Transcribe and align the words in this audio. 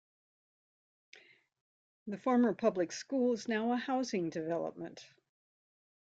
The 2.07 2.17
former 2.17 2.55
public 2.55 2.91
school 2.91 3.33
is 3.33 3.47
now 3.47 3.71
a 3.71 3.77
housing 3.77 4.31
development. 4.31 5.05